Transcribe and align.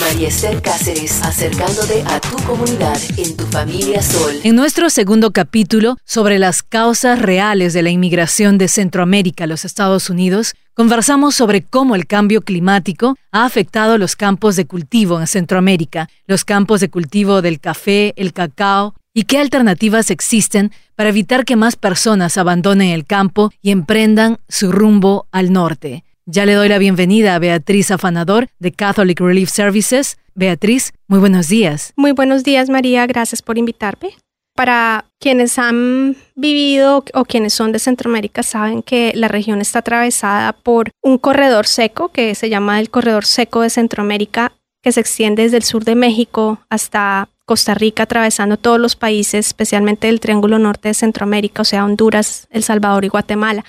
María 0.00 0.28
Cáceres, 0.62 1.22
acercándote 1.22 2.02
a 2.06 2.20
tu 2.20 2.36
comunidad 2.44 2.98
en 3.16 3.36
tu 3.36 3.44
familia 3.46 4.02
Sol. 4.02 4.32
En 4.42 4.56
nuestro 4.56 4.90
segundo 4.90 5.30
capítulo 5.30 5.96
sobre 6.04 6.38
las 6.38 6.62
causas 6.62 7.20
reales 7.20 7.72
de 7.72 7.82
la 7.82 7.90
inmigración 7.90 8.58
de 8.58 8.68
Centroamérica 8.68 9.44
a 9.44 9.46
los 9.46 9.64
Estados 9.64 10.10
Unidos, 10.10 10.54
conversamos 10.74 11.34
sobre 11.34 11.62
cómo 11.62 11.94
el 11.94 12.06
cambio 12.06 12.42
climático 12.42 13.16
ha 13.30 13.44
afectado 13.44 13.98
los 13.98 14.16
campos 14.16 14.56
de 14.56 14.66
cultivo 14.66 15.20
en 15.20 15.26
Centroamérica, 15.26 16.08
los 16.26 16.44
campos 16.44 16.80
de 16.80 16.90
cultivo 16.90 17.42
del 17.42 17.60
café, 17.60 18.14
el 18.16 18.32
cacao, 18.32 18.94
y 19.12 19.24
qué 19.24 19.38
alternativas 19.38 20.10
existen 20.10 20.72
para 20.96 21.10
evitar 21.10 21.44
que 21.44 21.56
más 21.56 21.76
personas 21.76 22.36
abandonen 22.36 22.90
el 22.90 23.06
campo 23.06 23.52
y 23.62 23.70
emprendan 23.70 24.38
su 24.48 24.72
rumbo 24.72 25.28
al 25.30 25.52
norte. 25.52 26.04
Ya 26.26 26.46
le 26.46 26.54
doy 26.54 26.70
la 26.70 26.78
bienvenida 26.78 27.34
a 27.34 27.38
Beatriz 27.38 27.90
Afanador 27.90 28.48
de 28.58 28.72
Catholic 28.72 29.20
Relief 29.20 29.50
Services. 29.50 30.16
Beatriz, 30.34 30.94
muy 31.06 31.18
buenos 31.18 31.48
días. 31.48 31.92
Muy 31.96 32.12
buenos 32.12 32.44
días, 32.44 32.70
María. 32.70 33.06
Gracias 33.06 33.42
por 33.42 33.58
invitarme. 33.58 34.16
Para 34.56 35.04
quienes 35.20 35.58
han 35.58 36.16
vivido 36.34 37.04
o 37.12 37.24
quienes 37.26 37.52
son 37.52 37.72
de 37.72 37.78
Centroamérica 37.78 38.42
saben 38.42 38.82
que 38.82 39.12
la 39.14 39.28
región 39.28 39.60
está 39.60 39.80
atravesada 39.80 40.54
por 40.54 40.92
un 41.02 41.18
corredor 41.18 41.66
seco 41.66 42.08
que 42.08 42.34
se 42.34 42.48
llama 42.48 42.80
el 42.80 42.88
corredor 42.88 43.26
seco 43.26 43.60
de 43.60 43.68
Centroamérica 43.68 44.52
que 44.82 44.92
se 44.92 45.00
extiende 45.00 45.42
desde 45.42 45.58
el 45.58 45.62
sur 45.62 45.84
de 45.84 45.94
México 45.94 46.58
hasta 46.70 47.28
Costa 47.44 47.74
Rica, 47.74 48.04
atravesando 48.04 48.56
todos 48.56 48.80
los 48.80 48.96
países, 48.96 49.48
especialmente 49.48 50.08
el 50.08 50.20
Triángulo 50.20 50.58
Norte 50.58 50.88
de 50.88 50.94
Centroamérica, 50.94 51.60
o 51.60 51.64
sea, 51.66 51.84
Honduras, 51.84 52.48
El 52.50 52.62
Salvador 52.62 53.04
y 53.04 53.08
Guatemala. 53.08 53.64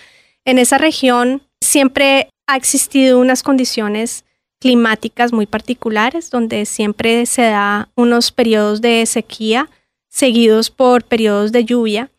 En 0.45 0.58
esa 0.58 0.77
región 0.77 1.41
siempre 1.61 2.30
ha 2.48 2.55
existido 2.55 3.20
unas 3.20 3.44
condiciones 3.44 4.26
climáticas 4.59 5.34
muy 5.34 5.45
particulares, 5.45 6.30
donde 6.30 6.66
siempre 6.66 7.26
se 7.26 7.44
da 7.44 7.90
unos 7.95 8.31
periodos 8.31 8.81
de 8.81 9.05
sequía 9.05 9.70
seguidos 10.08 10.69
por 10.69 11.03
periodos 11.03 11.52
de 11.52 11.66
lluvia, 11.66 12.09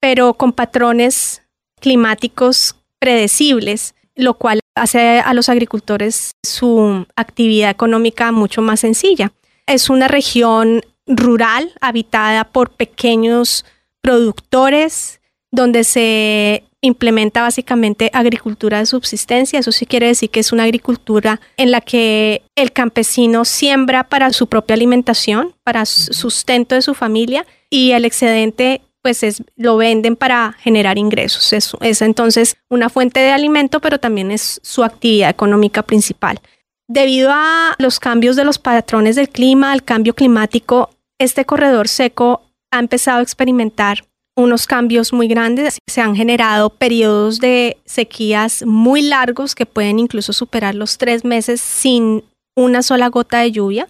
pero 0.00 0.34
con 0.34 0.52
patrones 0.52 1.42
climáticos 1.80 2.76
predecibles, 2.98 3.94
lo 4.16 4.34
cual 4.34 4.60
hace 4.74 5.20
a 5.20 5.32
los 5.32 5.48
agricultores 5.48 6.32
su 6.42 7.06
actividad 7.16 7.70
económica 7.70 8.32
mucho 8.32 8.62
más 8.62 8.80
sencilla. 8.80 9.32
Es 9.66 9.90
una 9.90 10.08
región 10.08 10.82
rural 11.06 11.72
habitada 11.80 12.44
por 12.44 12.70
pequeños 12.70 13.64
productores 14.00 15.20
donde 15.50 15.84
se 15.84 16.64
implementa 16.82 17.42
básicamente 17.42 18.10
agricultura 18.12 18.78
de 18.78 18.86
subsistencia. 18.86 19.58
Eso 19.58 19.72
sí 19.72 19.86
quiere 19.86 20.06
decir 20.06 20.30
que 20.30 20.40
es 20.40 20.52
una 20.52 20.64
agricultura 20.64 21.40
en 21.56 21.70
la 21.70 21.80
que 21.80 22.42
el 22.56 22.72
campesino 22.72 23.44
siembra 23.44 24.04
para 24.04 24.32
su 24.32 24.46
propia 24.46 24.74
alimentación, 24.74 25.54
para 25.62 25.84
sustento 25.84 26.74
de 26.74 26.82
su 26.82 26.94
familia 26.94 27.46
y 27.68 27.92
el 27.92 28.04
excedente 28.04 28.82
pues 29.02 29.22
es, 29.22 29.42
lo 29.56 29.76
venden 29.76 30.14
para 30.14 30.54
generar 30.58 30.98
ingresos. 30.98 31.52
Es, 31.52 31.72
es 31.80 32.02
entonces 32.02 32.56
una 32.68 32.90
fuente 32.90 33.20
de 33.20 33.32
alimento, 33.32 33.80
pero 33.80 33.98
también 33.98 34.30
es 34.30 34.60
su 34.62 34.84
actividad 34.84 35.30
económica 35.30 35.82
principal. 35.82 36.40
Debido 36.86 37.30
a 37.32 37.76
los 37.78 38.00
cambios 38.00 38.36
de 38.36 38.44
los 38.44 38.58
patrones 38.58 39.16
del 39.16 39.28
clima, 39.28 39.72
al 39.72 39.84
cambio 39.84 40.14
climático, 40.14 40.90
este 41.18 41.44
corredor 41.44 41.88
seco 41.88 42.42
ha 42.70 42.78
empezado 42.78 43.20
a 43.20 43.22
experimentar 43.22 44.04
unos 44.40 44.66
cambios 44.66 45.12
muy 45.12 45.28
grandes. 45.28 45.78
Se 45.88 46.00
han 46.00 46.16
generado 46.16 46.70
periodos 46.70 47.38
de 47.38 47.76
sequías 47.84 48.64
muy 48.66 49.02
largos 49.02 49.54
que 49.54 49.66
pueden 49.66 49.98
incluso 49.98 50.32
superar 50.32 50.74
los 50.74 50.98
tres 50.98 51.24
meses 51.24 51.60
sin 51.60 52.24
una 52.56 52.82
sola 52.82 53.08
gota 53.08 53.40
de 53.40 53.52
lluvia 53.52 53.88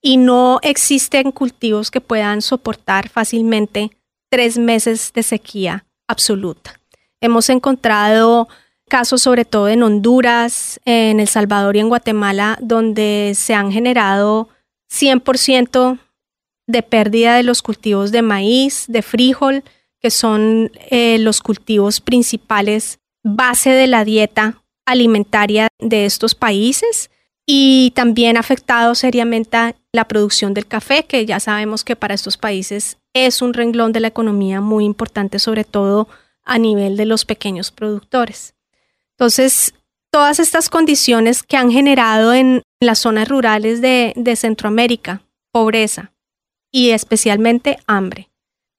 y 0.00 0.16
no 0.16 0.60
existen 0.62 1.32
cultivos 1.32 1.90
que 1.90 2.00
puedan 2.00 2.42
soportar 2.42 3.08
fácilmente 3.08 3.90
tres 4.30 4.58
meses 4.58 5.12
de 5.12 5.22
sequía 5.22 5.84
absoluta. 6.06 6.80
Hemos 7.20 7.50
encontrado 7.50 8.48
casos 8.88 9.22
sobre 9.22 9.44
todo 9.44 9.68
en 9.68 9.82
Honduras, 9.82 10.80
en 10.84 11.20
El 11.20 11.28
Salvador 11.28 11.76
y 11.76 11.80
en 11.80 11.88
Guatemala, 11.88 12.58
donde 12.60 13.32
se 13.34 13.54
han 13.54 13.70
generado 13.70 14.48
100% 14.90 15.98
de 16.66 16.82
pérdida 16.82 17.36
de 17.36 17.42
los 17.42 17.62
cultivos 17.62 18.12
de 18.12 18.22
maíz, 18.22 18.84
de 18.88 19.02
frijol, 19.02 19.64
que 20.00 20.10
son 20.10 20.70
eh, 20.90 21.18
los 21.18 21.40
cultivos 21.40 22.00
principales 22.00 22.98
base 23.24 23.70
de 23.70 23.86
la 23.86 24.04
dieta 24.04 24.62
alimentaria 24.86 25.68
de 25.78 26.06
estos 26.06 26.34
países 26.34 27.10
y 27.46 27.92
también 27.94 28.36
ha 28.36 28.40
afectado 28.40 28.94
seriamente 28.94 29.74
la 29.92 30.06
producción 30.06 30.54
del 30.54 30.66
café, 30.66 31.04
que 31.04 31.24
ya 31.24 31.40
sabemos 31.40 31.82
que 31.82 31.96
para 31.96 32.14
estos 32.14 32.36
países 32.36 32.98
es 33.14 33.42
un 33.42 33.54
renglón 33.54 33.92
de 33.92 34.00
la 34.00 34.08
economía 34.08 34.60
muy 34.60 34.84
importante, 34.84 35.38
sobre 35.38 35.64
todo 35.64 36.08
a 36.44 36.58
nivel 36.58 36.96
de 36.96 37.06
los 37.06 37.24
pequeños 37.24 37.70
productores. 37.70 38.54
Entonces, 39.12 39.74
todas 40.10 40.38
estas 40.40 40.68
condiciones 40.68 41.42
que 41.42 41.56
han 41.56 41.70
generado 41.70 42.32
en 42.32 42.62
las 42.80 43.00
zonas 43.00 43.28
rurales 43.28 43.80
de, 43.80 44.34
Centroamérica, 44.36 45.22
pobreza 45.52 46.12
y 46.70 46.90
especialmente 46.90 47.78
hambre. 47.86 48.28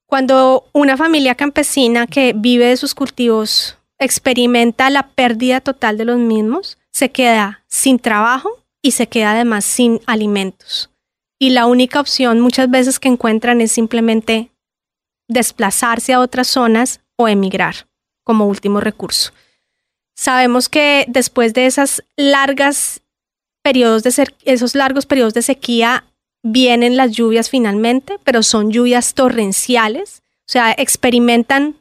Cuando 0.10 0.68
una 0.74 0.98
familia 0.98 1.36
campesina 1.36 2.08
que 2.08 2.34
vive 2.36 2.66
de 2.66 2.78
sus 2.78 2.96
cultivos 2.96 3.78
experimenta 4.00 4.90
la 4.90 5.10
pérdida 5.10 5.62
total 5.62 6.00
de 6.00 6.06
los 6.06 6.18
mismos, 6.18 6.80
se 6.92 7.12
queda 7.12 7.64
sin 7.68 8.00
trabajo 8.00 8.50
y 8.82 8.92
se 8.92 9.06
queda 9.06 9.34
además 9.34 9.66
sin 9.66 10.02
alimentos. 10.08 10.90
Y 11.38 11.52
la 11.52 11.68
única 11.68 12.00
opción 12.00 12.40
muchas 12.40 12.72
veces 12.72 13.00
que 13.00 13.08
encuentran 13.08 13.62
es 13.62 13.72
simplemente 13.72 14.50
desplazarse 15.28 16.14
a 16.14 16.22
otras 16.22 16.48
zonas 16.48 17.02
o 17.16 17.28
emigrar 17.28 17.88
como 18.24 18.48
último 18.48 18.80
recurso. 18.82 19.32
Sabemos 20.16 20.70
que 20.70 21.06
después 21.08 21.54
de 21.54 21.68
esos 21.68 22.02
largos 22.18 23.04
periodos 23.62 24.02
de 24.02 25.42
sequía 25.44 26.04
vienen 26.44 26.98
las 26.98 27.12
lluvias 27.12 27.50
finalmente, 27.50 28.18
pero 28.24 28.44
son 28.44 28.72
lluvias 28.72 29.14
torrenciales, 29.14 30.22
o 30.48 30.52
sea, 30.52 30.74
experimentan 30.78 31.76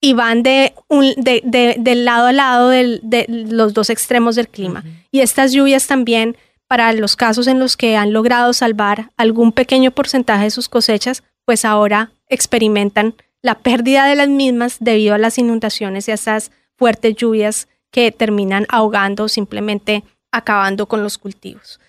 y 0.00 0.14
van 0.14 0.42
de, 0.42 0.74
un, 0.88 1.12
de, 1.16 1.94
lado 1.96 2.26
a 2.26 2.32
lado 2.32 2.68
de 2.70 3.26
los 3.28 3.74
dos 3.74 3.90
extremos 3.90 4.34
del 4.36 4.48
clima. 4.48 4.84
Y 5.10 5.20
estas 5.20 5.52
lluvias 5.52 5.86
también, 5.86 6.36
para 6.66 6.92
los 6.92 7.16
casos 7.16 7.46
en 7.46 7.58
los 7.58 7.76
que 7.76 7.96
han 7.96 8.12
logrado 8.12 8.52
salvar 8.52 9.10
algún 9.16 9.52
pequeño 9.52 9.90
porcentaje 9.90 10.44
de 10.44 10.50
sus 10.50 10.68
cosechas, 10.68 11.22
pues 11.44 11.64
ahora 11.64 12.12
experimentan 12.28 13.14
la 13.42 13.58
pérdida 13.58 14.06
de 14.06 14.14
las 14.14 14.28
mismas 14.28 14.76
debido 14.80 15.14
a 15.14 15.18
las 15.18 15.36
inundaciones 15.38 16.08
y 16.08 16.12
a 16.12 16.14
esas 16.14 16.50
fuertes 16.76 17.16
lluvias 17.16 17.68
que 17.90 18.12
terminan 18.12 18.66
ahogando, 18.68 19.28
simplemente 19.28 20.04
acabando 20.32 20.86
con 20.86 21.02
los 21.02 21.18
cultivos. 21.18 21.80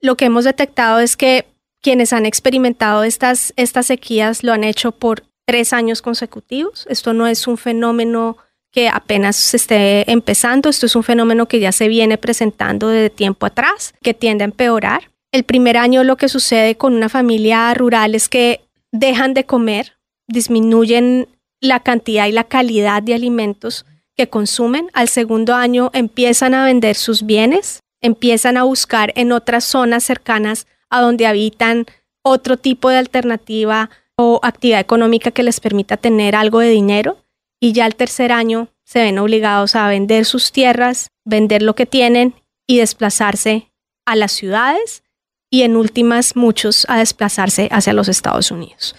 Lo 0.00 0.16
que 0.16 0.26
hemos 0.26 0.44
detectado 0.44 1.00
es 1.00 1.16
que 1.16 1.46
quienes 1.82 2.12
han 2.12 2.26
experimentado 2.26 3.04
estas, 3.04 3.52
estas 3.56 3.86
sequías 3.86 4.42
lo 4.42 4.52
han 4.52 4.64
hecho 4.64 4.92
por 4.92 5.24
tres 5.46 5.72
años 5.72 6.02
consecutivos. 6.02 6.86
Esto 6.88 7.12
no 7.12 7.26
es 7.26 7.46
un 7.46 7.58
fenómeno 7.58 8.36
que 8.72 8.88
apenas 8.88 9.36
se 9.36 9.56
esté 9.56 10.10
empezando, 10.10 10.68
esto 10.68 10.86
es 10.86 10.94
un 10.94 11.02
fenómeno 11.02 11.46
que 11.46 11.58
ya 11.58 11.72
se 11.72 11.88
viene 11.88 12.18
presentando 12.18 12.88
desde 12.88 13.10
tiempo 13.10 13.46
atrás, 13.46 13.94
que 14.00 14.14
tiende 14.14 14.44
a 14.44 14.46
empeorar. 14.46 15.10
El 15.32 15.44
primer 15.44 15.76
año 15.76 16.04
lo 16.04 16.16
que 16.16 16.28
sucede 16.28 16.76
con 16.76 16.94
una 16.94 17.08
familia 17.08 17.72
rural 17.74 18.14
es 18.14 18.28
que 18.28 18.60
dejan 18.92 19.34
de 19.34 19.44
comer, 19.44 19.94
disminuyen 20.28 21.28
la 21.60 21.80
cantidad 21.80 22.26
y 22.26 22.32
la 22.32 22.44
calidad 22.44 23.02
de 23.02 23.14
alimentos 23.14 23.86
que 24.16 24.28
consumen, 24.28 24.88
al 24.92 25.08
segundo 25.08 25.54
año 25.54 25.90
empiezan 25.92 26.54
a 26.54 26.64
vender 26.64 26.94
sus 26.94 27.24
bienes, 27.24 27.80
empiezan 28.00 28.56
a 28.56 28.64
buscar 28.64 29.12
en 29.16 29.32
otras 29.32 29.64
zonas 29.64 30.04
cercanas 30.04 30.66
a 30.88 31.00
donde 31.00 31.26
habitan 31.26 31.86
otro 32.22 32.56
tipo 32.56 32.90
de 32.90 32.98
alternativa 32.98 33.90
o 34.16 34.40
actividad 34.42 34.80
económica 34.80 35.30
que 35.30 35.42
les 35.42 35.60
permita 35.60 35.96
tener 35.96 36.34
algo 36.34 36.60
de 36.60 36.70
dinero. 36.70 37.18
Y 37.60 37.72
ya 37.72 37.84
al 37.84 37.94
tercer 37.94 38.32
año 38.32 38.68
se 38.84 39.00
ven 39.00 39.18
obligados 39.18 39.76
a 39.76 39.88
vender 39.88 40.24
sus 40.24 40.52
tierras, 40.52 41.08
vender 41.24 41.62
lo 41.62 41.74
que 41.74 41.86
tienen 41.86 42.34
y 42.66 42.78
desplazarse 42.78 43.70
a 44.06 44.16
las 44.16 44.32
ciudades 44.32 45.02
y 45.50 45.62
en 45.62 45.76
últimas 45.76 46.36
muchos 46.36 46.86
a 46.88 46.98
desplazarse 46.98 47.68
hacia 47.70 47.92
los 47.92 48.08
Estados 48.08 48.50
Unidos. 48.50 48.94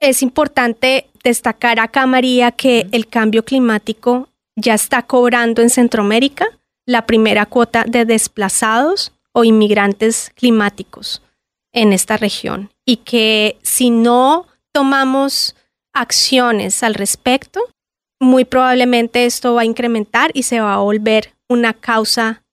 Es 0.00 0.22
importante 0.22 1.08
destacar 1.24 1.80
acá, 1.80 2.06
María, 2.06 2.52
que 2.52 2.86
el 2.92 3.08
cambio 3.08 3.44
climático 3.44 4.28
ya 4.54 4.74
está 4.74 5.02
cobrando 5.02 5.62
en 5.62 5.70
Centroamérica 5.70 6.55
la 6.86 7.04
primera 7.06 7.46
cuota 7.46 7.84
de 7.86 8.04
desplazados 8.04 9.12
o 9.32 9.44
inmigrantes 9.44 10.30
climáticos 10.34 11.22
en 11.72 11.92
esta 11.92 12.16
región 12.16 12.70
y 12.86 12.98
que 12.98 13.58
si 13.62 13.90
no 13.90 14.46
tomamos 14.72 15.54
acciones 15.92 16.82
al 16.82 16.94
respecto, 16.94 17.60
muy 18.20 18.44
probablemente 18.44 19.26
esto 19.26 19.54
va 19.54 19.62
a 19.62 19.66
incrementar 19.66 20.30
y 20.32 20.44
se 20.44 20.60
va 20.60 20.74
a 20.74 20.78
volver 20.78 21.34
una 21.48 21.74
causa 21.74 22.44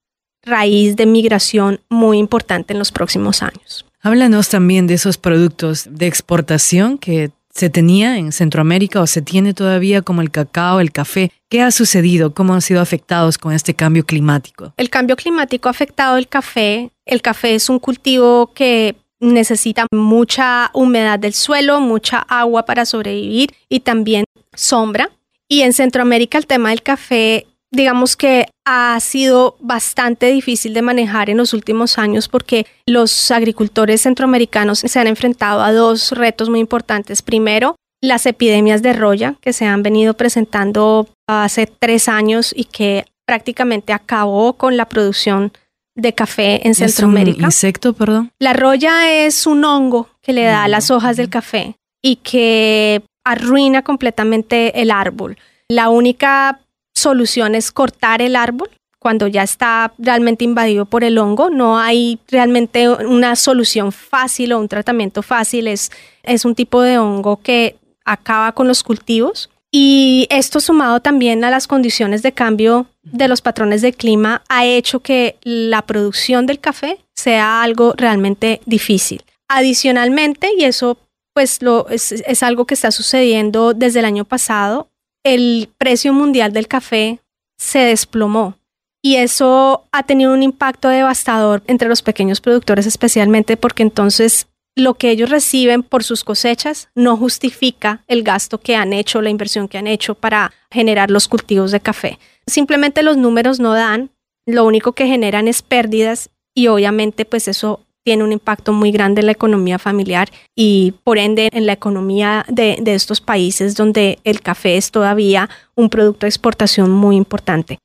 raíz 0.42 0.96
de 0.96 1.06
migración 1.06 1.80
muy 1.90 2.18
importante 2.18 2.74
en 2.74 2.80
los 2.80 2.92
próximos 2.92 3.42
años. 3.42 3.86
Háblanos 4.02 4.50
también 4.50 4.88
de 4.88 4.96
esos 4.96 5.18
productos 5.18 5.88
de 5.90 6.08
exportación 6.08 6.98
que 6.98 7.32
se 7.54 7.70
tenía 7.70 8.18
en 8.18 8.32
Centroamérica 8.32 9.02
o 9.02 9.08
se 9.08 9.22
tiene 9.22 9.54
todavía 9.54 10.02
como 10.02 10.22
el 10.22 10.32
cacao, 10.32 10.80
el 10.80 10.92
café. 10.92 11.32
¿Qué 11.50 11.62
ha 11.62 11.72
sucedido? 11.72 12.34
¿Cómo 12.34 12.54
han 12.54 12.62
sido 12.62 12.82
afectados 12.82 13.38
con 13.38 13.54
este 13.54 13.76
cambio 13.76 14.06
climático? 14.06 14.74
El 14.78 14.90
cambio 14.90 15.16
climático 15.16 15.70
ha 15.70 15.72
afectado 15.72 16.18
el 16.18 16.28
café. 16.28 16.90
El 17.06 17.22
café 17.22 17.54
es 17.54 17.70
un 17.70 17.80
cultivo 17.80 18.52
que 18.54 18.96
necesita 19.20 19.86
mucha 19.92 20.72
humedad 20.74 21.20
del 21.20 21.34
suelo, 21.34 21.80
mucha 21.80 22.20
agua 22.20 22.66
para 22.66 22.86
sobrevivir 22.86 23.54
y 23.70 23.82
también 23.82 24.26
sombra. 24.56 25.12
Y 25.48 25.62
en 25.62 25.74
Centroamérica 25.74 26.40
el 26.40 26.48
tema 26.48 26.72
del 26.72 26.82
café 26.82 27.46
digamos 27.74 28.16
que 28.16 28.46
ha 28.66 28.98
sido 29.00 29.58
bastante 29.60 30.28
difícil 30.28 30.74
de 30.74 30.84
manejar 30.84 31.30
en 31.30 31.38
los 31.38 31.54
últimos 31.54 31.98
años 31.98 32.30
porque 32.30 32.68
los 32.86 33.32
agricultores 33.32 34.02
centroamericanos 34.02 34.80
se 34.80 35.00
han 35.00 35.08
enfrentado 35.08 35.62
a 35.62 35.74
dos 35.74 36.12
retos 36.12 36.50
muy 36.50 36.60
importantes. 36.60 37.24
Primero, 37.24 37.76
las 38.02 38.26
epidemias 38.28 38.84
de 38.84 38.94
roya 38.94 39.36
que 39.42 39.54
se 39.54 39.66
han 39.66 39.82
venido 39.82 40.14
presentando 40.14 41.08
hace 41.28 41.66
tres 41.66 42.08
años 42.08 42.54
y 42.56 42.66
que 42.66 43.06
prácticamente 43.26 43.92
acabó 43.92 44.54
con 44.54 44.78
la 44.78 44.88
producción 44.88 45.52
de 45.96 46.14
café 46.14 46.68
en 46.68 46.76
Centroamérica. 46.76 47.38
¿Es 47.38 47.40
un 47.40 47.46
insecto, 47.46 47.94
perdón? 47.94 48.32
La 48.40 48.54
roya 48.54 49.12
es 49.12 49.48
un 49.48 49.66
hongo 49.66 50.10
que 50.22 50.34
le 50.34 50.44
da 50.44 50.64
a 50.64 50.68
las 50.68 50.92
hojas 50.92 51.18
del 51.18 51.30
café 51.30 51.76
y 52.04 52.18
que 52.18 53.02
arruina 53.26 53.82
completamente 53.82 54.82
el 54.82 54.92
árbol. 54.92 55.38
La 55.70 55.90
única 55.90 56.60
solución 57.04 57.56
es 57.56 57.72
cortar 57.72 58.22
el 58.22 58.36
árbol 58.36 58.70
cuando 59.00 59.28
ya 59.28 59.44
está 59.44 59.94
realmente 59.98 60.46
invadido 60.46 60.86
por 60.86 61.04
el 61.04 61.18
hongo. 61.18 61.50
No 61.50 61.78
hay 61.78 62.20
realmente 62.30 62.90
una 62.90 63.36
solución 63.36 63.92
fácil 63.92 64.54
o 64.54 64.60
un 64.60 64.70
tratamiento 64.70 65.22
fácil. 65.22 65.68
Es, 65.68 65.92
es 66.24 66.46
un 66.46 66.56
tipo 66.56 66.82
de 66.82 66.98
hongo 66.98 67.38
que 67.44 67.76
acaba 68.06 68.54
con 68.54 68.68
los 68.68 68.82
cultivos. 68.82 69.50
Y 69.72 70.28
esto 70.30 70.60
sumado 70.60 71.00
también 71.02 71.44
a 71.44 71.50
las 71.50 71.68
condiciones 71.68 72.22
de 72.22 72.32
cambio 72.32 72.86
de 73.02 73.28
los 73.28 73.42
patrones 73.42 73.82
de 73.82 73.92
clima 73.92 74.44
ha 74.48 74.66
hecho 74.66 75.02
que 75.02 75.36
la 75.44 75.82
producción 75.82 76.46
del 76.46 76.60
café 76.60 77.00
sea 77.14 77.64
algo 77.64 77.94
realmente 77.98 78.62
difícil. 78.66 79.24
Adicionalmente, 79.50 80.50
y 80.58 80.64
eso 80.64 80.98
pues 81.34 81.62
lo, 81.64 81.90
es, 81.90 82.12
es 82.12 82.44
algo 82.44 82.66
que 82.66 82.76
está 82.76 82.92
sucediendo 82.92 83.74
desde 83.74 84.00
el 84.00 84.06
año 84.06 84.24
pasado, 84.24 84.88
el 85.24 85.70
precio 85.78 86.14
mundial 86.14 86.54
del 86.54 86.68
café 86.68 87.20
se 87.58 87.80
desplomó 87.80 88.58
y 89.02 89.16
eso 89.18 89.86
ha 89.92 90.04
tenido 90.04 90.34
un 90.34 90.44
impacto 90.44 90.90
devastador 90.90 91.62
entre 91.68 91.90
los 91.90 92.02
pequeños 92.02 92.42
productores 92.42 92.86
especialmente 92.86 93.58
porque 93.58 93.84
entonces 93.84 94.48
lo 94.76 94.96
que 94.96 95.12
ellos 95.12 95.30
reciben 95.30 95.84
por 95.84 96.04
sus 96.04 96.24
cosechas 96.24 96.90
no 96.96 97.16
justifica 97.18 98.04
el 98.08 98.24
gasto 98.24 98.60
que 98.60 98.76
han 98.76 98.92
hecho, 98.92 99.22
la 99.22 99.30
inversión 99.30 99.68
que 99.68 99.78
han 99.78 99.88
hecho 99.88 100.16
para 100.16 100.52
generar 100.72 101.12
los 101.12 101.28
cultivos 101.28 101.72
de 101.72 101.80
café. 101.80 102.18
Simplemente 102.48 103.04
los 103.04 103.18
números 103.18 103.60
no 103.60 103.74
dan, 103.74 104.10
lo 104.48 104.66
único 104.66 104.94
que 104.94 105.06
generan 105.06 105.48
es 105.48 105.62
pérdidas 105.62 106.32
y 106.56 106.68
obviamente 106.68 107.26
pues 107.26 107.48
eso 107.48 107.82
tiene 108.04 108.24
un 108.24 108.32
impacto 108.32 108.74
muy 108.74 108.92
grande 108.92 109.22
en 109.22 109.28
la 109.28 109.32
economía 109.32 109.80
familiar 109.80 110.30
y 110.56 110.94
por 111.04 111.18
ende 111.18 111.50
en 111.54 111.66
la 111.66 111.74
economía 111.74 112.46
de, 112.50 112.82
estos 112.86 113.22
países 113.22 113.76
donde 113.76 114.20
el 114.24 114.42
café 114.42 114.78
es 114.78 114.92
todavía 114.92 115.50
un 115.76 115.90
producto 115.90 116.26
de 116.26 116.30
exportación 116.30 116.92
muy 116.92 117.16
importante. 117.16 117.80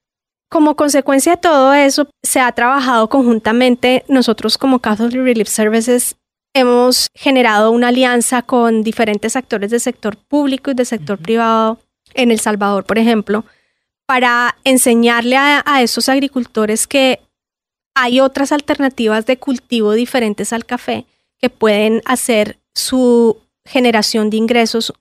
Como 0.50 0.76
consecuencia 0.76 1.32
de 1.36 1.42
todo 1.42 1.74
eso, 1.74 2.08
se 2.22 2.40
ha 2.40 2.50
trabajado 2.52 3.08
conjuntamente. 3.08 4.04
Nosotros 4.08 4.58
como 4.58 4.80
Catholic 4.80 5.14
Relief 5.14 5.48
Services 5.48 6.16
hemos 6.54 7.08
generado 7.14 7.70
una 7.70 7.88
alianza 7.88 8.42
con 8.42 8.82
diferentes 8.82 9.36
actores 9.36 9.70
del 9.70 9.80
sector 9.80 10.16
público 10.16 10.70
y 10.70 10.74
del 10.74 10.86
sector 10.86 11.18
privado 11.18 11.78
en 12.14 12.30
El 12.30 12.40
Salvador, 12.40 12.84
por 12.84 12.98
ejemplo, 12.98 13.44
para 14.06 14.56
enseñarle 14.64 15.36
a, 15.36 15.62
a 15.66 15.82
esos 15.82 16.08
agricultores 16.08 16.86
que 16.86 17.20
hay 18.00 18.20
otras 18.20 18.52
alternativas 18.52 19.26
de 19.26 19.38
cultivo 19.38 19.92
diferentes 19.92 20.52
al 20.52 20.64
café 20.64 21.04
que 21.40 21.50
pueden 21.50 22.00
hacer 22.04 22.56
su 22.72 23.38
generación 23.64 24.30
de 24.30 24.36
ingresos 24.36 24.92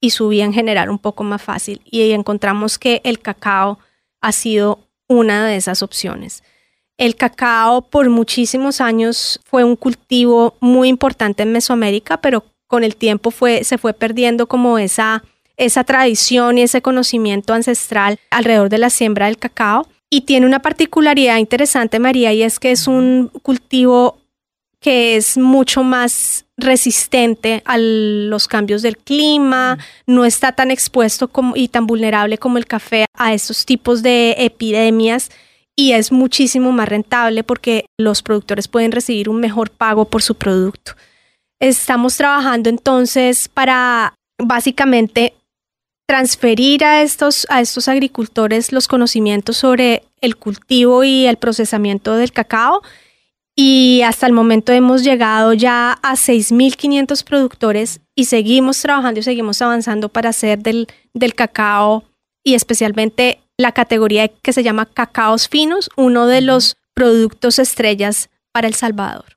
y 0.00 0.10
su 0.10 0.28
bien 0.28 0.52
generar 0.52 0.88
un 0.88 1.00
poco 1.00 1.24
más 1.24 1.42
fácil. 1.42 1.80
Y 1.84 2.12
encontramos 2.12 2.78
que 2.78 3.00
el 3.02 3.18
cacao 3.18 3.80
ha 4.20 4.30
sido 4.30 4.78
una 5.08 5.48
de 5.48 5.56
esas 5.56 5.82
opciones. 5.82 6.44
El 6.96 7.16
cacao 7.16 7.82
por 7.82 8.08
muchísimos 8.08 8.80
años 8.80 9.40
fue 9.44 9.64
un 9.64 9.74
cultivo 9.74 10.56
muy 10.60 10.88
importante 10.88 11.42
en 11.42 11.50
Mesoamérica, 11.50 12.20
pero 12.20 12.44
con 12.68 12.84
el 12.84 12.94
tiempo 12.94 13.32
fue, 13.32 13.64
se 13.64 13.78
fue 13.78 13.94
perdiendo 13.94 14.46
como 14.46 14.78
esa, 14.78 15.24
esa 15.56 15.82
tradición 15.82 16.58
y 16.58 16.62
ese 16.62 16.82
conocimiento 16.82 17.52
ancestral 17.52 18.20
alrededor 18.30 18.68
de 18.68 18.78
la 18.78 18.90
siembra 18.90 19.26
del 19.26 19.38
cacao. 19.38 19.88
Y 20.10 20.22
tiene 20.22 20.46
una 20.46 20.60
particularidad 20.60 21.36
interesante, 21.36 21.98
María, 21.98 22.32
y 22.32 22.42
es 22.42 22.58
que 22.58 22.70
es 22.70 22.88
un 22.88 23.30
cultivo 23.42 24.18
que 24.80 25.16
es 25.16 25.36
mucho 25.36 25.82
más 25.82 26.46
resistente 26.56 27.62
a 27.64 27.78
los 27.78 28.48
cambios 28.48 28.82
del 28.82 28.96
clima, 28.96 29.78
no 30.06 30.24
está 30.24 30.52
tan 30.52 30.70
expuesto 30.70 31.28
como, 31.28 31.56
y 31.56 31.68
tan 31.68 31.86
vulnerable 31.86 32.38
como 32.38 32.58
el 32.58 32.66
café 32.66 33.06
a 33.14 33.34
estos 33.34 33.66
tipos 33.66 34.02
de 34.02 34.36
epidemias 34.38 35.30
y 35.76 35.92
es 35.92 36.10
muchísimo 36.10 36.72
más 36.72 36.88
rentable 36.88 37.44
porque 37.44 37.86
los 37.96 38.22
productores 38.22 38.66
pueden 38.66 38.90
recibir 38.90 39.28
un 39.28 39.38
mejor 39.38 39.70
pago 39.70 40.04
por 40.06 40.22
su 40.22 40.34
producto. 40.34 40.92
Estamos 41.60 42.16
trabajando 42.16 42.68
entonces 42.68 43.48
para 43.48 44.14
básicamente 44.38 45.34
transferir 46.08 46.84
a 46.84 47.02
estos, 47.02 47.46
a 47.50 47.60
estos 47.60 47.86
agricultores 47.86 48.72
los 48.72 48.88
conocimientos 48.88 49.58
sobre 49.58 50.04
el 50.22 50.36
cultivo 50.36 51.04
y 51.04 51.26
el 51.26 51.36
procesamiento 51.36 52.16
del 52.16 52.32
cacao. 52.32 52.82
Y 53.54 54.00
hasta 54.02 54.26
el 54.26 54.32
momento 54.32 54.72
hemos 54.72 55.04
llegado 55.04 55.52
ya 55.52 55.98
a 56.02 56.14
6.500 56.14 57.24
productores 57.24 58.00
y 58.14 58.24
seguimos 58.24 58.80
trabajando 58.80 59.20
y 59.20 59.22
seguimos 59.22 59.60
avanzando 59.60 60.08
para 60.08 60.30
hacer 60.30 60.60
del, 60.60 60.86
del 61.12 61.34
cacao 61.34 62.04
y 62.42 62.54
especialmente 62.54 63.40
la 63.58 63.72
categoría 63.72 64.28
que 64.28 64.54
se 64.54 64.62
llama 64.62 64.86
cacaos 64.86 65.48
finos, 65.48 65.90
uno 65.96 66.26
de 66.26 66.40
los 66.40 66.76
productos 66.94 67.58
estrellas 67.58 68.30
para 68.52 68.66
El 68.66 68.74
Salvador. 68.74 69.36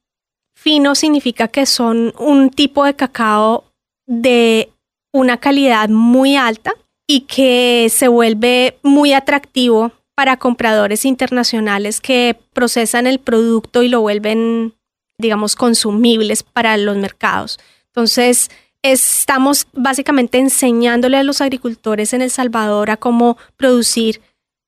Fino 0.55 0.95
significa 0.95 1.49
que 1.49 1.65
son 1.65 2.13
un 2.17 2.49
tipo 2.49 2.85
de 2.85 2.95
cacao 2.95 3.65
de 4.05 4.71
una 5.11 5.37
calidad 5.37 5.89
muy 5.89 6.35
alta 6.35 6.73
y 7.07 7.21
que 7.21 7.87
se 7.89 8.07
vuelve 8.07 8.77
muy 8.83 9.13
atractivo 9.13 9.91
para 10.15 10.37
compradores 10.37 11.05
internacionales 11.05 11.99
que 11.99 12.37
procesan 12.53 13.07
el 13.07 13.19
producto 13.19 13.83
y 13.83 13.89
lo 13.89 14.01
vuelven, 14.01 14.73
digamos, 15.17 15.55
consumibles 15.55 16.43
para 16.43 16.77
los 16.77 16.95
mercados. 16.97 17.59
Entonces, 17.87 18.49
estamos 18.83 19.67
básicamente 19.73 20.37
enseñándole 20.37 21.17
a 21.17 21.23
los 21.23 21.41
agricultores 21.41 22.13
en 22.13 22.21
El 22.21 22.29
Salvador 22.31 22.91
a 22.91 22.97
cómo 22.97 23.37
producir 23.57 24.21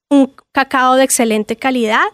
un 0.09 0.33
cacao 0.51 0.95
de 0.95 1.03
excelente 1.03 1.55
calidad 1.55 2.05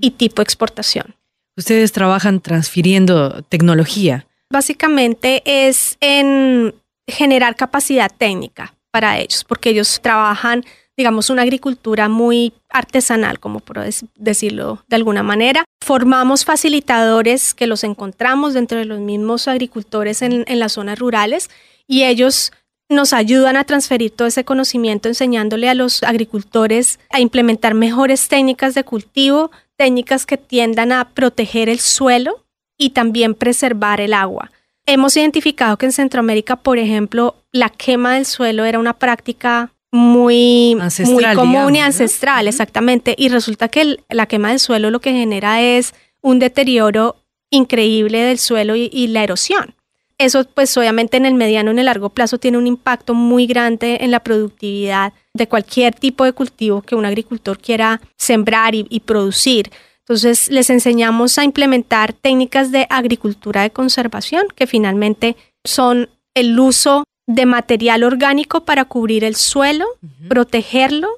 y 0.00 0.12
tipo 0.12 0.42
exportación. 0.42 1.14
Ustedes 1.56 1.92
trabajan 1.92 2.40
transfiriendo 2.40 3.42
tecnología. 3.42 4.26
Básicamente 4.50 5.42
es 5.44 5.98
en 6.00 6.74
generar 7.08 7.56
capacidad 7.56 8.10
técnica 8.16 8.74
para 8.90 9.18
ellos, 9.18 9.44
porque 9.44 9.70
ellos 9.70 10.00
trabajan, 10.02 10.64
digamos, 10.96 11.30
una 11.30 11.42
agricultura 11.42 12.08
muy 12.08 12.52
artesanal, 12.68 13.40
como 13.40 13.60
por 13.60 13.80
decirlo 14.16 14.84
de 14.88 14.96
alguna 14.96 15.22
manera. 15.22 15.64
Formamos 15.84 16.44
facilitadores 16.44 17.54
que 17.54 17.66
los 17.66 17.84
encontramos 17.84 18.54
dentro 18.54 18.78
de 18.78 18.84
los 18.84 19.00
mismos 19.00 19.48
agricultores 19.48 20.22
en, 20.22 20.44
en 20.46 20.58
las 20.58 20.72
zonas 20.72 20.98
rurales 20.98 21.50
y 21.86 22.04
ellos 22.04 22.52
nos 22.90 23.12
ayudan 23.12 23.56
a 23.56 23.64
transferir 23.64 24.10
todo 24.10 24.28
ese 24.28 24.44
conocimiento 24.44 25.08
enseñándole 25.08 25.68
a 25.68 25.74
los 25.74 26.02
agricultores 26.02 26.98
a 27.10 27.20
implementar 27.20 27.74
mejores 27.74 28.28
técnicas 28.28 28.74
de 28.74 28.84
cultivo, 28.84 29.50
técnicas 29.76 30.24
que 30.24 30.38
tiendan 30.38 30.92
a 30.92 31.10
proteger 31.10 31.68
el 31.68 31.80
suelo 31.80 32.44
y 32.78 32.90
también 32.90 33.34
preservar 33.34 34.00
el 34.00 34.14
agua. 34.14 34.50
Hemos 34.90 35.14
identificado 35.18 35.76
que 35.76 35.84
en 35.84 35.92
Centroamérica, 35.92 36.56
por 36.56 36.78
ejemplo, 36.78 37.34
la 37.52 37.68
quema 37.68 38.14
del 38.14 38.24
suelo 38.24 38.64
era 38.64 38.78
una 38.78 38.94
práctica 38.94 39.70
muy, 39.92 40.78
muy 41.04 41.24
común 41.34 41.76
y 41.76 41.80
ancestral, 41.80 42.48
exactamente. 42.48 43.14
Y 43.18 43.28
resulta 43.28 43.68
que 43.68 43.98
la 44.08 44.24
quema 44.24 44.48
del 44.48 44.60
suelo 44.60 44.90
lo 44.90 45.00
que 45.00 45.12
genera 45.12 45.60
es 45.60 45.92
un 46.22 46.38
deterioro 46.38 47.16
increíble 47.50 48.20
del 48.20 48.38
suelo 48.38 48.76
y, 48.76 49.08
la 49.08 49.24
erosión. 49.24 49.74
Eso, 50.16 50.46
pues 50.46 50.74
obviamente 50.78 51.18
en 51.18 51.26
el 51.26 51.34
mediano 51.34 51.70
y 51.70 51.72
en 51.72 51.80
el 51.80 51.84
largo 51.84 52.08
plazo 52.08 52.38
tiene 52.38 52.56
un 52.56 52.66
impacto 52.66 53.12
muy 53.12 53.46
grande 53.46 53.98
en 54.00 54.10
la 54.10 54.20
productividad 54.20 55.12
de 55.34 55.48
cualquier 55.48 55.94
tipo 55.94 56.24
de 56.24 56.32
cultivo 56.32 56.80
que 56.80 56.94
un 56.94 57.04
agricultor 57.04 57.58
quiera 57.58 58.00
sembrar 58.16 58.74
y 58.74 59.00
producir. 59.00 59.70
Entonces 60.08 60.48
les 60.48 60.70
enseñamos 60.70 61.36
a 61.36 61.44
implementar 61.44 62.14
técnicas 62.14 62.72
de 62.72 62.86
agricultura 62.88 63.60
de 63.60 63.70
conservación, 63.70 64.46
que 64.56 64.66
finalmente 64.66 65.36
son 65.66 66.08
el 66.34 66.58
uso 66.58 67.04
de 67.26 67.44
material 67.44 68.04
orgánico 68.04 68.64
para 68.64 68.86
cubrir 68.86 69.22
el 69.22 69.36
suelo, 69.36 69.84
protegerlo 70.26 71.10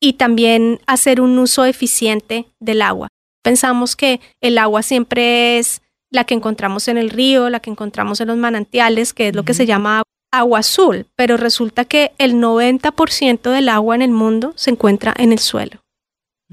y 0.00 0.12
también 0.12 0.78
hacer 0.86 1.20
un 1.20 1.40
uso 1.40 1.64
eficiente 1.64 2.46
del 2.60 2.82
agua. 2.82 3.08
Pensamos 3.42 3.96
que 3.96 4.20
el 4.40 4.58
agua 4.58 4.84
siempre 4.84 5.58
es 5.58 5.82
la 6.12 6.22
que 6.22 6.34
encontramos 6.34 6.86
en 6.86 6.98
el 6.98 7.10
río, 7.10 7.50
la 7.50 7.58
que 7.58 7.70
encontramos 7.70 8.20
en 8.20 8.28
los 8.28 8.36
manantiales, 8.36 9.12
que 9.12 9.28
es 9.28 9.34
lo 9.34 9.44
que 9.44 9.54
se 9.54 9.66
llama 9.66 10.04
agua 10.30 10.60
azul, 10.60 11.08
pero 11.16 11.36
resulta 11.36 11.84
que 11.84 12.12
el 12.18 12.34
90% 12.34 13.50
del 13.50 13.68
agua 13.68 13.96
en 13.96 14.02
el 14.02 14.12
mundo 14.12 14.52
se 14.54 14.70
encuentra 14.70 15.12
en 15.16 15.32
el 15.32 15.40
suelo. 15.40 15.80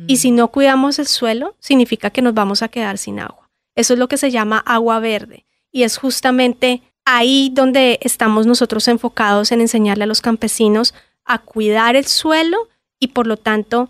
Y 0.06 0.18
si 0.18 0.30
no 0.32 0.50
cuidamos 0.50 1.00
el 1.00 1.08
suelo, 1.08 1.56
significa 1.60 2.12
que 2.12 2.22
nos 2.22 2.36
vamos 2.36 2.62
a 2.62 2.68
quedar 2.68 3.00
sin 3.00 3.20
agua. 3.20 3.50
Eso 3.76 3.94
es 3.94 4.00
lo 4.00 4.08
que 4.08 4.18
se 4.18 4.30
llama 4.30 4.60
agua 4.60 5.00
verde. 5.00 5.46
Y 5.72 5.84
es 5.84 5.98
justamente 5.98 6.84
ahí 7.06 7.50
donde 7.54 8.00
estamos 8.02 8.46
nosotros 8.46 8.88
enfocados 8.88 9.52
en 9.52 9.62
enseñarle 9.62 10.04
a 10.04 10.08
los 10.08 10.22
campesinos 10.22 10.94
a 11.26 11.40
cuidar 11.40 11.96
el 11.96 12.06
suelo 12.06 12.70
y 13.00 13.08
por 13.08 13.28
lo 13.28 13.38
tanto 13.38 13.90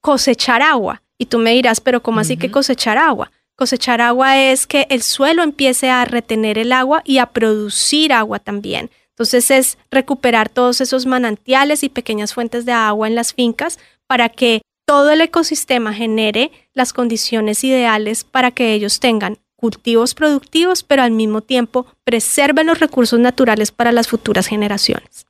cosechar 0.00 0.62
agua. 0.62 1.02
Y 1.18 1.26
tú 1.26 1.38
me 1.38 1.52
dirás, 1.52 1.80
pero 1.80 2.02
¿cómo 2.02 2.20
así 2.20 2.36
que 2.36 2.50
cosechar 2.50 2.98
agua? 2.98 3.32
Cosechar 3.56 4.00
agua 4.00 4.38
es 4.38 4.66
que 4.66 4.86
el 4.90 5.02
suelo 5.02 5.42
empiece 5.42 5.90
a 5.90 6.04
retener 6.04 6.58
el 6.58 6.72
agua 6.72 7.02
y 7.04 7.18
a 7.18 7.26
producir 7.26 8.12
agua 8.12 8.38
también. 8.38 8.90
Entonces 9.10 9.50
es 9.50 9.78
recuperar 9.90 10.48
todos 10.48 10.80
esos 10.80 11.06
manantiales 11.06 11.82
y 11.82 11.88
pequeñas 11.88 12.34
fuentes 12.34 12.64
de 12.64 12.72
agua 12.72 13.08
en 13.08 13.16
las 13.16 13.34
fincas 13.34 13.80
para 14.06 14.28
que 14.28 14.62
todo 14.88 15.10
el 15.10 15.20
ecosistema 15.20 15.92
genere 15.92 16.50
las 16.72 16.94
condiciones 16.94 17.62
ideales 17.62 18.24
para 18.24 18.52
que 18.52 18.72
ellos 18.72 19.00
tengan 19.00 19.36
cultivos 19.54 20.14
productivos, 20.14 20.82
pero 20.82 21.02
al 21.02 21.10
mismo 21.10 21.42
tiempo 21.42 21.84
preserven 22.04 22.68
los 22.68 22.80
recursos 22.80 23.20
naturales 23.20 23.70
para 23.70 23.92
las 23.92 24.08
futuras 24.08 24.46
generaciones. 24.46 25.26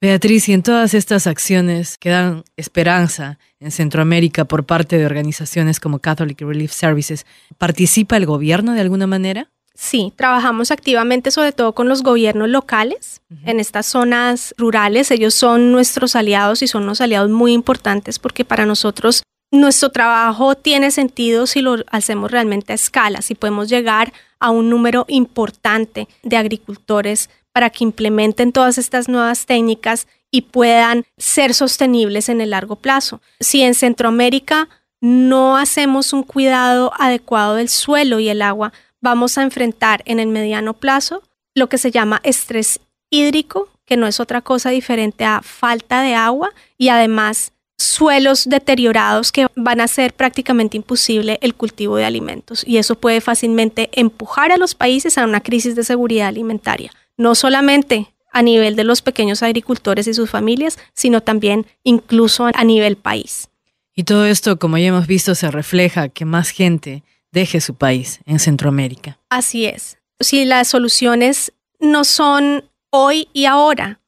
Beatriz, 0.00 0.48
y 0.48 0.54
en 0.54 0.62
todas 0.62 0.94
estas 0.94 1.26
acciones 1.26 1.98
que 1.98 2.08
dan 2.08 2.44
esperanza 2.56 3.38
en 3.60 3.70
Centroamérica 3.70 4.46
por 4.46 4.64
parte 4.64 4.96
de 4.96 5.04
organizaciones 5.04 5.78
como 5.78 5.98
Catholic 5.98 6.40
Relief 6.40 6.72
Services, 6.72 7.26
¿participa 7.58 8.16
el 8.16 8.24
gobierno 8.24 8.72
de 8.72 8.80
alguna 8.80 9.06
manera? 9.06 9.50
Sí, 9.74 10.12
trabajamos 10.16 10.70
activamente 10.70 11.30
sobre 11.30 11.52
todo 11.52 11.74
con 11.74 11.88
los 11.88 12.02
gobiernos 12.02 12.48
locales 12.48 13.22
en 13.44 13.58
estas 13.58 13.86
zonas 13.86 14.54
rurales. 14.58 15.10
Ellos 15.10 15.34
son 15.34 15.72
nuestros 15.72 16.14
aliados 16.14 16.62
y 16.62 16.68
son 16.68 16.82
unos 16.84 17.00
aliados 17.00 17.30
muy 17.30 17.52
importantes 17.52 18.18
porque 18.18 18.44
para 18.44 18.66
nosotros 18.66 19.22
nuestro 19.50 19.90
trabajo 19.90 20.54
tiene 20.54 20.90
sentido 20.90 21.46
si 21.46 21.60
lo 21.60 21.76
hacemos 21.90 22.30
realmente 22.30 22.72
a 22.72 22.74
escala, 22.74 23.22
si 23.22 23.34
podemos 23.34 23.68
llegar 23.68 24.12
a 24.40 24.50
un 24.50 24.70
número 24.70 25.04
importante 25.08 26.08
de 26.22 26.36
agricultores 26.36 27.30
para 27.52 27.70
que 27.70 27.84
implementen 27.84 28.52
todas 28.52 28.78
estas 28.78 29.08
nuevas 29.08 29.46
técnicas 29.46 30.06
y 30.30 30.42
puedan 30.42 31.04
ser 31.18 31.52
sostenibles 31.54 32.28
en 32.30 32.40
el 32.40 32.50
largo 32.50 32.76
plazo. 32.76 33.20
Si 33.40 33.62
en 33.62 33.74
Centroamérica 33.74 34.68
no 35.02 35.56
hacemos 35.56 36.12
un 36.12 36.22
cuidado 36.22 36.92
adecuado 36.98 37.56
del 37.56 37.68
suelo 37.68 38.20
y 38.20 38.30
el 38.30 38.40
agua, 38.40 38.72
vamos 39.02 39.36
a 39.36 39.42
enfrentar 39.42 40.02
en 40.06 40.18
el 40.18 40.28
mediano 40.28 40.72
plazo 40.72 41.22
lo 41.54 41.68
que 41.68 41.76
se 41.76 41.90
llama 41.90 42.20
estrés 42.24 42.80
hídrico, 43.10 43.68
que 43.84 43.98
no 43.98 44.06
es 44.06 44.20
otra 44.20 44.40
cosa 44.40 44.70
diferente 44.70 45.24
a 45.24 45.42
falta 45.42 46.00
de 46.00 46.14
agua 46.14 46.54
y 46.78 46.88
además 46.88 47.52
suelos 47.76 48.48
deteriorados 48.48 49.32
que 49.32 49.48
van 49.56 49.80
a 49.80 49.84
hacer 49.84 50.14
prácticamente 50.14 50.76
imposible 50.76 51.38
el 51.42 51.54
cultivo 51.54 51.96
de 51.96 52.04
alimentos 52.04 52.64
y 52.66 52.78
eso 52.78 52.94
puede 52.94 53.20
fácilmente 53.20 53.90
empujar 53.92 54.52
a 54.52 54.56
los 54.56 54.74
países 54.74 55.18
a 55.18 55.24
una 55.24 55.40
crisis 55.40 55.74
de 55.74 55.84
seguridad 55.84 56.28
alimentaria, 56.28 56.92
no 57.18 57.34
solamente 57.34 58.14
a 58.32 58.42
nivel 58.42 58.76
de 58.76 58.84
los 58.84 59.02
pequeños 59.02 59.42
agricultores 59.42 60.06
y 60.06 60.14
sus 60.14 60.30
familias, 60.30 60.78
sino 60.94 61.20
también 61.20 61.66
incluso 61.82 62.48
a 62.54 62.64
nivel 62.64 62.96
país. 62.96 63.48
Y 63.94 64.04
todo 64.04 64.24
esto, 64.24 64.58
como 64.58 64.78
ya 64.78 64.86
hemos 64.86 65.06
visto, 65.06 65.34
se 65.34 65.50
refleja 65.50 66.08
que 66.08 66.24
más 66.24 66.48
gente 66.48 67.02
deje 67.32 67.60
su 67.60 67.74
país 67.74 68.20
en 68.26 68.38
Centroamérica. 68.38 69.18
Así 69.30 69.66
es. 69.66 69.98
Si 70.20 70.44
las 70.44 70.68
soluciones 70.68 71.52
no 71.80 72.04
son 72.04 72.64
hoy 72.90 73.28
y 73.32 73.46
ahora, 73.46 74.00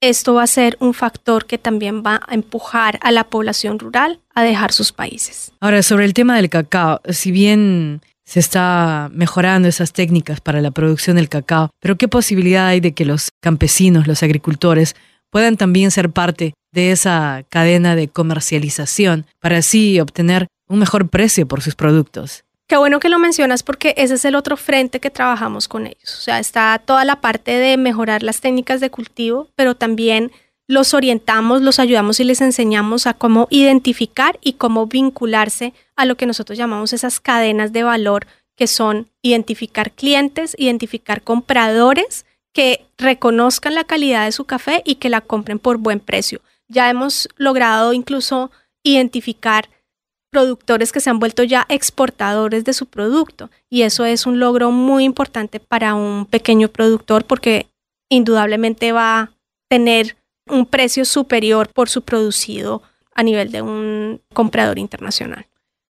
esto 0.00 0.34
va 0.34 0.42
a 0.42 0.48
ser 0.48 0.76
un 0.80 0.94
factor 0.94 1.46
que 1.46 1.58
también 1.58 2.02
va 2.04 2.20
a 2.26 2.34
empujar 2.34 2.98
a 3.02 3.12
la 3.12 3.24
población 3.24 3.78
rural 3.78 4.20
a 4.34 4.42
dejar 4.42 4.72
sus 4.72 4.92
países. 4.92 5.52
Ahora, 5.60 5.82
sobre 5.82 6.04
el 6.04 6.14
tema 6.14 6.36
del 6.36 6.50
cacao, 6.50 7.00
si 7.08 7.30
bien 7.30 8.02
se 8.24 8.40
está 8.40 9.10
mejorando 9.12 9.68
esas 9.68 9.92
técnicas 9.92 10.40
para 10.40 10.60
la 10.60 10.70
producción 10.70 11.16
del 11.16 11.28
cacao, 11.28 11.70
pero 11.80 11.96
¿qué 11.96 12.08
posibilidad 12.08 12.66
hay 12.66 12.80
de 12.80 12.92
que 12.92 13.04
los 13.04 13.30
campesinos, 13.40 14.06
los 14.06 14.22
agricultores, 14.22 14.96
puedan 15.30 15.56
también 15.56 15.90
ser 15.90 16.10
parte 16.10 16.54
de 16.72 16.92
esa 16.92 17.44
cadena 17.48 17.96
de 17.96 18.08
comercialización 18.08 19.26
para 19.40 19.58
así 19.58 20.00
obtener 20.00 20.46
un 20.72 20.78
mejor 20.78 21.08
precio 21.08 21.46
por 21.46 21.62
sus 21.62 21.74
productos. 21.74 22.44
Qué 22.66 22.76
bueno 22.76 23.00
que 23.00 23.10
lo 23.10 23.18
mencionas 23.18 23.62
porque 23.62 23.94
ese 23.98 24.14
es 24.14 24.24
el 24.24 24.34
otro 24.34 24.56
frente 24.56 25.00
que 25.00 25.10
trabajamos 25.10 25.68
con 25.68 25.86
ellos. 25.86 26.16
O 26.18 26.22
sea, 26.22 26.38
está 26.38 26.80
toda 26.84 27.04
la 27.04 27.20
parte 27.20 27.52
de 27.52 27.76
mejorar 27.76 28.22
las 28.22 28.40
técnicas 28.40 28.80
de 28.80 28.90
cultivo, 28.90 29.48
pero 29.56 29.74
también 29.74 30.32
los 30.66 30.94
orientamos, 30.94 31.60
los 31.60 31.78
ayudamos 31.78 32.18
y 32.20 32.24
les 32.24 32.40
enseñamos 32.40 33.06
a 33.06 33.12
cómo 33.12 33.46
identificar 33.50 34.38
y 34.40 34.54
cómo 34.54 34.86
vincularse 34.86 35.74
a 35.96 36.06
lo 36.06 36.16
que 36.16 36.24
nosotros 36.24 36.56
llamamos 36.56 36.94
esas 36.94 37.20
cadenas 37.20 37.72
de 37.72 37.82
valor, 37.82 38.26
que 38.56 38.66
son 38.66 39.08
identificar 39.20 39.92
clientes, 39.92 40.54
identificar 40.58 41.20
compradores 41.22 42.24
que 42.54 42.86
reconozcan 42.96 43.74
la 43.74 43.84
calidad 43.84 44.24
de 44.24 44.32
su 44.32 44.44
café 44.44 44.82
y 44.86 44.94
que 44.94 45.10
la 45.10 45.20
compren 45.20 45.58
por 45.58 45.76
buen 45.76 46.00
precio. 46.00 46.40
Ya 46.68 46.88
hemos 46.88 47.28
logrado 47.36 47.92
incluso 47.92 48.50
identificar 48.82 49.68
productores 50.32 50.92
que 50.92 51.00
se 51.00 51.10
han 51.10 51.18
vuelto 51.18 51.44
ya 51.44 51.66
exportadores 51.68 52.64
de 52.64 52.72
su 52.72 52.86
producto 52.86 53.50
y 53.70 53.82
eso 53.82 54.06
es 54.06 54.26
un 54.26 54.40
logro 54.40 54.70
muy 54.72 55.04
importante 55.04 55.60
para 55.60 55.94
un 55.94 56.24
pequeño 56.26 56.68
productor 56.68 57.24
porque 57.24 57.66
indudablemente 58.10 58.92
va 58.92 59.20
a 59.20 59.30
tener 59.68 60.16
un 60.48 60.66
precio 60.66 61.04
superior 61.04 61.68
por 61.68 61.88
su 61.88 62.02
producido 62.02 62.82
a 63.14 63.22
nivel 63.22 63.52
de 63.52 63.62
un 63.62 64.22
comprador 64.32 64.78
internacional. 64.78 65.46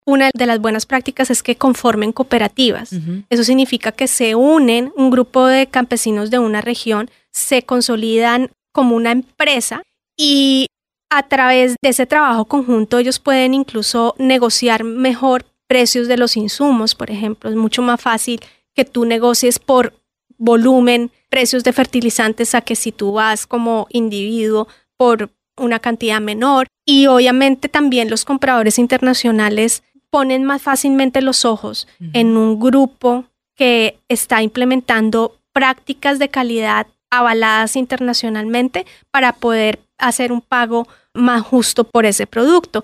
Una 0.06 0.32
de 0.34 0.46
las 0.46 0.60
buenas 0.60 0.86
prácticas 0.86 1.30
es 1.30 1.44
que 1.44 1.58
conformen 1.58 2.14
cooperativas. 2.14 2.92
Eso 3.30 3.44
significa 3.44 3.92
que 3.92 4.08
se 4.08 4.36
unen 4.36 4.92
un 4.96 5.12
grupo 5.12 5.46
de 5.46 5.68
campesinos 5.68 6.32
de 6.32 6.40
una 6.40 6.62
región, 6.62 7.12
se 7.32 7.64
consolidan 7.64 8.50
como 8.72 8.96
una 8.96 9.12
empresa 9.12 9.84
y 10.18 10.68
a 11.10 11.24
través 11.24 11.76
de 11.82 11.90
ese 11.90 12.06
trabajo 12.06 12.46
conjunto 12.46 12.98
ellos 12.98 13.20
pueden 13.20 13.54
incluso 13.54 14.16
negociar 14.18 14.84
mejor 14.84 15.46
precios 15.68 16.08
de 16.08 16.18
los 16.18 16.38
insumos, 16.38 16.96
por 16.96 17.12
ejemplo. 17.12 17.50
Es 17.50 17.56
mucho 17.56 17.82
más 17.82 18.02
fácil 18.02 18.40
que 18.76 18.86
tú 18.86 19.06
negocies 19.06 19.60
por 19.60 19.94
volumen 20.38 21.12
precios 21.30 21.64
de 21.64 21.74
fertilizantes 21.74 22.56
a 22.56 22.62
que 22.62 22.76
si 22.76 22.92
tú 22.92 23.14
vas 23.14 23.46
como 23.46 23.88
individuo 23.90 24.68
por 24.98 25.30
una 25.58 25.80
cantidad 25.80 26.22
menor. 26.22 26.68
Y 26.86 27.08
obviamente 27.08 27.70
también 27.70 28.10
los 28.10 28.26
compradores 28.26 28.80
internacionales 28.80 29.84
ponen 30.10 30.44
más 30.44 30.62
fácilmente 30.62 31.22
los 31.22 31.46
ojos 31.46 31.88
en 32.14 32.36
un 32.36 32.60
grupo 32.60 33.26
que 33.56 34.00
está 34.08 34.42
implementando 34.42 35.38
prácticas 35.54 36.18
de 36.18 36.30
calidad 36.30 36.88
avaladas 37.12 37.76
internacionalmente 37.76 38.86
para 39.12 39.34
poder 39.34 39.80
hacer 40.00 40.32
un 40.32 40.42
pago 40.42 40.88
más 41.14 41.42
justo 41.44 41.84
por 41.84 42.06
ese 42.06 42.28
producto. 42.28 42.84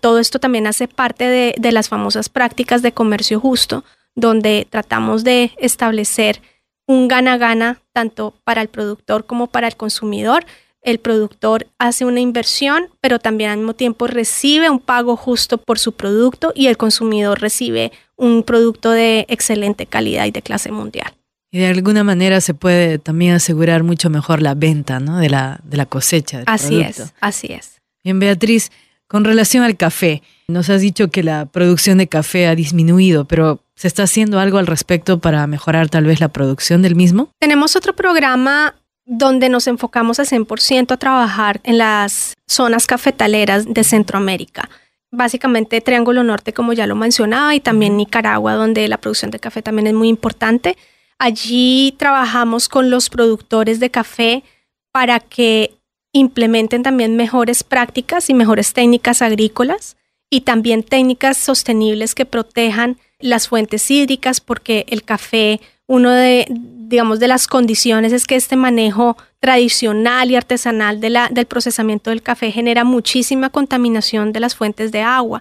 Todo 0.00 0.18
esto 0.18 0.38
también 0.38 0.66
hace 0.66 0.88
parte 0.88 1.24
de, 1.24 1.72
las 1.72 1.88
famosas 1.88 2.28
prácticas 2.28 2.82
de 2.82 2.92
comercio 2.92 3.38
justo, 3.40 3.84
donde 4.14 4.66
tratamos 4.68 5.24
de 5.24 5.52
establecer 5.58 6.40
un 6.86 7.08
gana-gana 7.08 7.80
tanto 7.92 8.34
para 8.44 8.62
el 8.62 8.68
productor 8.68 9.26
como 9.26 9.46
para 9.46 9.68
el 9.68 9.76
consumidor. 9.76 10.44
El 10.82 10.98
productor 10.98 11.68
hace 11.78 12.04
una 12.04 12.18
inversión, 12.18 12.88
pero 13.00 13.20
también 13.20 13.50
al 13.50 13.58
mismo 13.58 13.74
tiempo 13.74 14.08
recibe 14.08 14.68
un 14.68 14.80
pago 14.80 15.16
justo 15.16 15.58
por 15.58 15.78
su 15.78 15.92
producto 15.92 16.52
y 16.56 16.66
el 16.66 16.76
consumidor 16.76 17.40
recibe 17.40 17.92
un 18.16 18.42
producto 18.42 18.90
de 18.90 19.24
excelente 19.28 19.86
calidad 19.86 20.26
y 20.26 20.32
de 20.32 20.42
clase 20.42 20.72
mundial. 20.72 21.12
Y 21.52 21.58
de 21.58 21.66
alguna 21.66 22.02
manera 22.02 22.40
se 22.40 22.54
puede 22.54 22.98
también 22.98 23.34
asegurar 23.34 23.82
mucho 23.82 24.08
mejor 24.08 24.40
la 24.40 24.54
venta 24.54 25.00
¿no? 25.00 25.18
de, 25.18 25.28
la, 25.28 25.60
de 25.64 25.76
la 25.76 25.84
cosecha. 25.84 26.42
así 26.46 26.80
es, 26.80 27.12
así 27.20 27.52
es. 27.52 27.82
Bien, 28.02 28.18
Beatriz, 28.18 28.72
con 29.06 29.24
relación 29.24 29.62
al 29.62 29.76
café, 29.76 30.22
nos 30.48 30.70
has 30.70 30.80
dicho 30.80 31.08
que 31.08 31.22
la 31.22 31.44
producción 31.44 31.98
de 31.98 32.08
café 32.08 32.46
ha 32.46 32.54
disminuido, 32.54 33.26
pero 33.26 33.60
¿se 33.76 33.86
está 33.86 34.04
haciendo 34.04 34.40
algo 34.40 34.56
al 34.56 34.66
respecto 34.66 35.20
para 35.20 35.46
mejorar 35.46 35.90
tal 35.90 36.04
vez 36.04 36.20
la 36.20 36.28
producción 36.28 36.80
del 36.80 36.94
mismo? 36.94 37.28
Tenemos 37.38 37.76
otro 37.76 37.94
programa 37.94 38.74
donde 39.04 39.50
nos 39.50 39.66
enfocamos 39.66 40.18
al 40.20 40.26
100% 40.26 40.92
a 40.92 40.96
trabajar 40.96 41.60
en 41.64 41.76
las 41.76 42.34
zonas 42.46 42.86
cafetaleras 42.86 43.66
de 43.66 43.84
Centroamérica. 43.84 44.70
básicamente 45.10 45.82
Triángulo 45.82 46.22
Norte, 46.22 46.54
como 46.54 46.72
ya 46.72 46.86
lo 46.86 46.96
mencionaba, 46.96 47.54
y 47.54 47.60
también 47.60 47.98
Nicaragua, 47.98 48.54
donde 48.54 48.88
la 48.88 48.96
producción 48.96 49.30
de 49.30 49.38
café 49.38 49.60
también 49.60 49.88
es 49.88 49.92
muy 49.92 50.08
importante. 50.08 50.78
Allí 51.24 51.94
trabajamos 51.98 52.68
con 52.68 52.90
los 52.90 53.08
productores 53.08 53.78
de 53.78 53.92
café 53.92 54.42
para 54.90 55.20
que 55.20 55.72
implementen 56.12 56.82
también 56.82 57.14
mejores 57.14 57.62
prácticas 57.62 58.28
y 58.28 58.34
mejores 58.34 58.72
técnicas 58.72 59.22
agrícolas 59.22 59.96
y 60.28 60.40
también 60.40 60.82
técnicas 60.82 61.36
sostenibles 61.36 62.16
que 62.16 62.26
protejan 62.26 62.98
las 63.20 63.46
fuentes 63.46 63.88
hídricas 63.88 64.40
porque 64.40 64.84
el 64.88 65.04
café, 65.04 65.60
uno 65.86 66.10
de, 66.10 66.44
digamos, 66.50 67.20
de 67.20 67.28
las 67.28 67.46
condiciones 67.46 68.12
es 68.12 68.26
que 68.26 68.34
este 68.34 68.56
manejo 68.56 69.16
tradicional 69.38 70.28
y 70.28 70.34
artesanal 70.34 70.98
del 70.98 71.46
procesamiento 71.46 72.10
del 72.10 72.22
café 72.22 72.50
genera 72.50 72.82
muchísima 72.82 73.48
contaminación 73.48 74.32
de 74.32 74.40
las 74.40 74.56
fuentes 74.56 74.90
de 74.90 75.02
agua. 75.02 75.40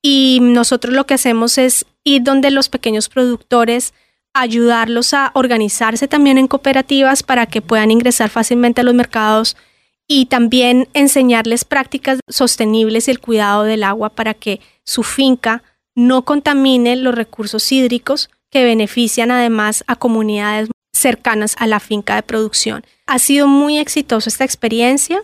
Y 0.00 0.38
nosotros 0.40 0.94
lo 0.94 1.04
que 1.04 1.12
hacemos 1.12 1.58
es 1.58 1.84
ir 2.04 2.22
donde 2.22 2.50
los 2.50 2.70
pequeños 2.70 3.10
productores, 3.10 3.92
ayudarlos 4.34 5.14
a 5.14 5.30
organizarse 5.34 6.08
también 6.08 6.38
en 6.38 6.48
cooperativas 6.48 7.22
para 7.22 7.46
que 7.46 7.62
puedan 7.62 7.90
ingresar 7.90 8.28
fácilmente 8.28 8.80
a 8.80 8.84
los 8.84 8.94
mercados 8.94 9.56
y 10.06 10.26
también 10.26 10.88
enseñarles 10.92 11.64
prácticas 11.64 12.18
sostenibles 12.28 13.08
y 13.08 13.12
el 13.12 13.20
cuidado 13.20 13.62
del 13.62 13.84
agua 13.84 14.10
para 14.10 14.34
que 14.34 14.60
su 14.84 15.02
finca 15.02 15.62
no 15.94 16.24
contamine 16.24 16.96
los 16.96 17.14
recursos 17.14 17.70
hídricos 17.72 18.28
que 18.50 18.64
benefician 18.64 19.30
además 19.30 19.84
a 19.86 19.96
comunidades 19.96 20.68
cercanas 20.92 21.56
a 21.58 21.66
la 21.66 21.80
finca 21.80 22.16
de 22.16 22.22
producción. 22.22 22.84
Ha 23.06 23.18
sido 23.18 23.46
muy 23.46 23.78
exitosa 23.78 24.28
esta 24.28 24.44
experiencia. 24.44 25.22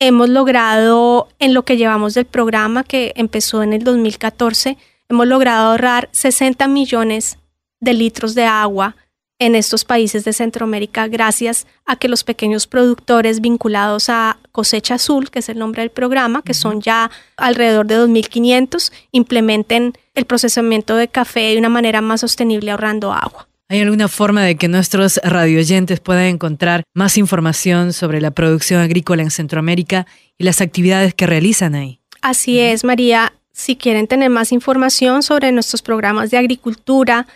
Hemos 0.00 0.28
logrado, 0.28 1.28
en 1.38 1.54
lo 1.54 1.64
que 1.64 1.76
llevamos 1.76 2.14
del 2.14 2.24
programa 2.24 2.84
que 2.84 3.12
empezó 3.16 3.62
en 3.62 3.72
el 3.72 3.84
2014, 3.84 4.76
hemos 5.08 5.26
logrado 5.26 5.70
ahorrar 5.70 6.08
60 6.12 6.66
millones 6.68 7.38
de 7.84 7.94
litros 7.94 8.34
de 8.34 8.44
agua 8.44 8.96
en 9.38 9.54
estos 9.54 9.84
países 9.84 10.24
de 10.24 10.32
Centroamérica 10.32 11.08
gracias 11.08 11.66
a 11.86 11.96
que 11.96 12.08
los 12.08 12.24
pequeños 12.24 12.66
productores 12.66 13.40
vinculados 13.40 14.08
a 14.08 14.38
Cosecha 14.52 14.94
Azul, 14.94 15.30
que 15.30 15.40
es 15.40 15.48
el 15.48 15.58
nombre 15.58 15.82
del 15.82 15.90
programa, 15.90 16.42
que 16.42 16.54
son 16.54 16.80
ya 16.80 17.10
alrededor 17.36 17.86
de 17.86 17.98
2.500, 17.98 18.92
implementen 19.12 19.92
el 20.14 20.24
procesamiento 20.24 20.96
de 20.96 21.08
café 21.08 21.40
de 21.40 21.58
una 21.58 21.68
manera 21.68 22.00
más 22.00 22.20
sostenible 22.20 22.70
ahorrando 22.70 23.12
agua. 23.12 23.48
¿Hay 23.68 23.80
alguna 23.80 24.08
forma 24.08 24.42
de 24.42 24.56
que 24.56 24.68
nuestros 24.68 25.18
radioyentes 25.24 25.98
puedan 25.98 26.26
encontrar 26.26 26.84
más 26.94 27.16
información 27.18 27.92
sobre 27.92 28.20
la 28.20 28.30
producción 28.30 28.80
agrícola 28.80 29.22
en 29.22 29.30
Centroamérica 29.30 30.06
y 30.38 30.44
las 30.44 30.60
actividades 30.60 31.14
que 31.14 31.26
realizan 31.26 31.74
ahí? 31.74 31.98
Así 32.20 32.60
es, 32.60 32.84
María. 32.84 33.32
Si 33.52 33.76
quieren 33.76 34.06
tener 34.06 34.30
más 34.30 34.52
información 34.52 35.22
sobre 35.22 35.50
nuestros 35.50 35.80
programas 35.80 36.30
de 36.30 36.38
agricultura, 36.38 37.26